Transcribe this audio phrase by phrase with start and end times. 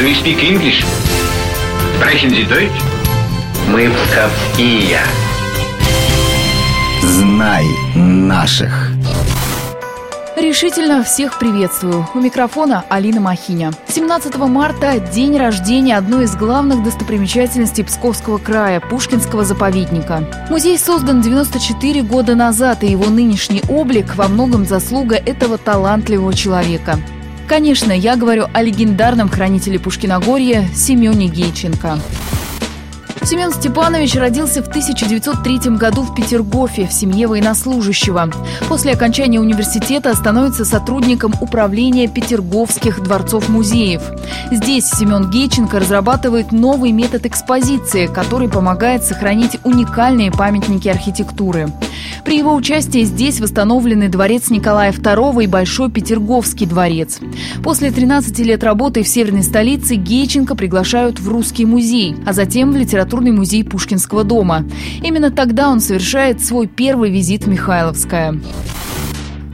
[0.00, 0.82] Do you speak English?
[1.98, 2.72] Sprechen Sie Deutsch?
[3.68, 4.98] Мы псковские.
[7.02, 8.92] Знай наших.
[10.38, 12.06] Решительно всех приветствую.
[12.14, 13.72] У микрофона Алина Махиня.
[13.88, 20.24] 17 марта– день рождения одной из главных достопримечательностей Псковского края– Пушкинского заповедника.
[20.48, 26.98] Музей создан 94 года назад, и его нынешний облик во многом заслуга этого талантливого человека.
[27.50, 31.98] Конечно, я говорю о легендарном хранителе Пушкиногорья Семене Гейченко.
[33.24, 38.30] Семен Степанович родился в 1903 году в Петергофе в семье военнослужащего.
[38.68, 44.02] После окончания университета становится сотрудником управления Петерговских дворцов-музеев.
[44.52, 51.68] Здесь Семен Гейченко разрабатывает новый метод экспозиции, который помогает сохранить уникальные памятники архитектуры.
[52.24, 57.20] При его участии здесь восстановлены дворец Николая II и Большой Петерговский дворец.
[57.62, 62.76] После 13 лет работы в северной столице Гейченко приглашают в Русский музей, а затем в
[62.76, 64.64] литературный музей Пушкинского дома.
[65.02, 68.38] Именно тогда он совершает свой первый визит в Михайловское.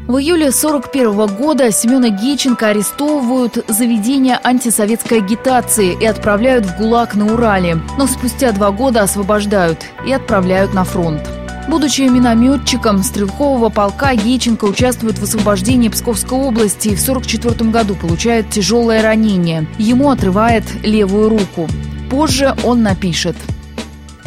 [0.06, 7.16] В июле 1941 года Семена Гейченко арестовывают за ведение антисоветской агитации и отправляют в ГУЛАГ
[7.16, 7.80] на Урале.
[7.98, 11.22] Но спустя два года освобождают и отправляют на фронт.
[11.68, 18.50] Будучи минометчиком стрелкового полка, Гейченко участвует в освобождении Псковской области и в 1944 году получает
[18.50, 19.66] тяжелое ранение.
[19.78, 21.68] Ему отрывает левую руку.
[22.10, 23.36] Позже он напишет–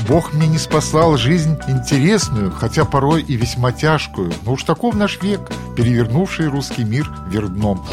[0.09, 4.33] Бог мне не спасал жизнь интересную, хотя порой и весьма тяжкую.
[4.43, 7.85] Но уж таков наш век, перевернувший русский мир вверх дном.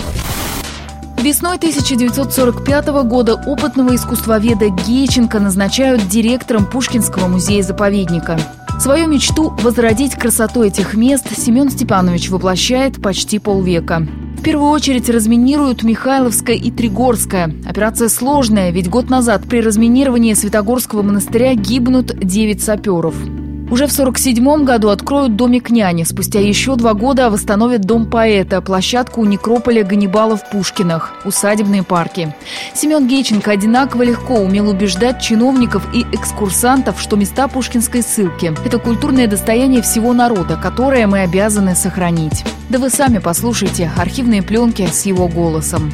[1.18, 8.40] Весной 1945 года опытного искусствоведа Гейченко назначают директором Пушкинского музея-заповедника.
[8.78, 14.06] Свою мечту возродить красоту этих мест Семен Степанович воплощает почти полвека.
[14.36, 17.54] В первую очередь разминируют Михайловское и Тригорское.
[17.64, 23.14] Операция сложная, ведь год назад при разминировании Святогорского монастыря гибнут 9 саперов.
[23.68, 26.04] Уже в 1947 году откроют домик няни.
[26.04, 32.32] Спустя еще два года восстановят дом поэта, площадку у некрополя Ганнибала в Пушкинах, усадебные парки.
[32.74, 39.26] Семен Гейченко одинаково легко умел убеждать чиновников и экскурсантов, что места пушкинской ссылки– это культурное
[39.26, 42.44] достояние всего народа, которое мы обязаны сохранить.
[42.68, 45.92] Да вы сами послушайте архивные пленки с его голосом.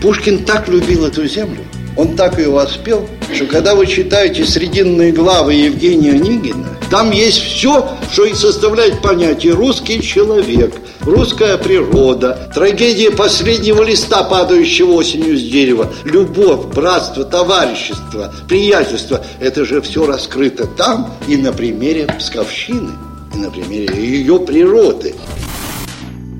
[0.00, 1.60] Пушкин так любил эту землю,
[1.96, 7.88] он так ее воспел, что когда вы читаете «Срединные главы» Евгения Онегина, там есть все,
[8.12, 15.92] что и составляет понятие «русский человек», «русская природа», трагедия последнего листа, падающего осенью с дерева,
[16.04, 19.24] любовь, братство, товарищество, приятельство.
[19.40, 22.92] Это же все раскрыто там и на примере Псковщины,
[23.34, 25.11] и на примере ее природы.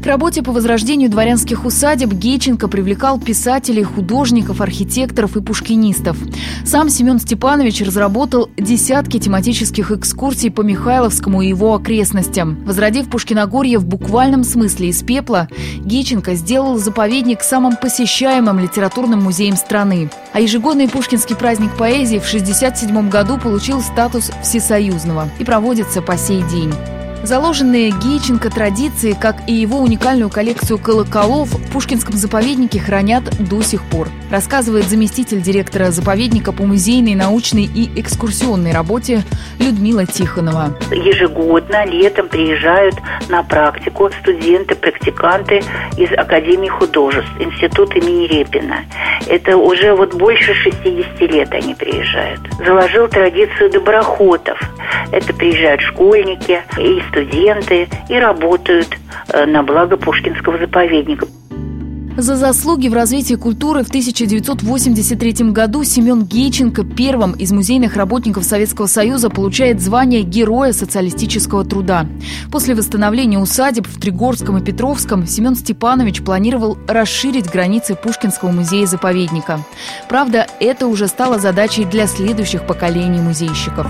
[0.02, 6.16] К работе по возрождению дворянских усадеб Гейченко привлекал писателей, художников, архитекторов и пушкинистов.
[6.64, 12.64] Сам Семен Степанович разработал десятки тематических экскурсий по Михайловскому и его окрестностям.
[12.64, 15.46] Возродив Пушкиногорье в буквальном смысле из пепла,
[15.84, 20.10] Гейченко сделал заповедник самым посещаемым литературным музеем страны.
[20.32, 26.42] А ежегодный пушкинский праздник поэзии в 1967 году получил статус всесоюзного и проводится по сей
[26.50, 26.72] день.
[27.22, 33.84] Заложенные Гейченко традиции, как и его уникальную коллекцию колоколов, в Пушкинском заповеднике хранят до сих
[33.84, 39.22] пор, рассказывает заместитель директора заповедника по музейной, научной и экскурсионной работе
[39.60, 40.76] Людмила Тихонова.
[40.90, 42.96] Ежегодно летом приезжают
[43.28, 45.62] на практику студенты, практиканты
[45.96, 48.84] из Академии художеств, Институт имени Репина.
[49.28, 52.40] Это уже вот больше 60 лет они приезжают.
[52.58, 54.58] Заложил традицию доброхотов.
[55.12, 58.88] Это приезжают школьники и студенты и работают
[59.32, 61.26] э, на благо Пушкинского заповедника.
[62.16, 68.86] За заслуги в развитии культуры в 1983 году Семен Гейченко первым из музейных работников Советского
[68.86, 72.06] Союза получает звание Героя социалистического труда.
[72.50, 79.60] После восстановления усадеб в Тригорском и Петровском Семен Степанович планировал расширить границы Пушкинского музея-заповедника.
[80.10, 83.86] Правда, это уже стало задачей для следующих поколений музейщиков.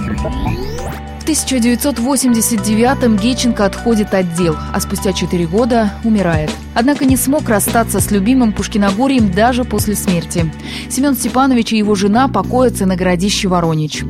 [1.23, 6.51] В 1989-м Гейченко отходит от дел, а спустя 4 года умирает.
[6.75, 10.53] Однако не смог расстаться с любимым Пушкиногорьем даже после смерти.
[10.91, 14.03] Семен Степанович и его жена покоятся на городище Воронич.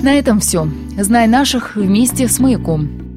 [0.00, 0.68] На этом все.
[0.96, 3.07] Знай наших вместе с «Маяком».